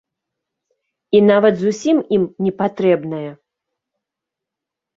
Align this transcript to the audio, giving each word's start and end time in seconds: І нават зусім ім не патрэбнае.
І 1.17 1.21
нават 1.31 1.55
зусім 1.59 1.97
ім 2.19 2.23
не 2.47 2.51
патрэбнае. 2.63 3.25